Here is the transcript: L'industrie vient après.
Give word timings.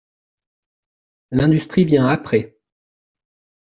L'industrie 1.29 1.83
vient 1.85 2.07
après. 2.07 2.57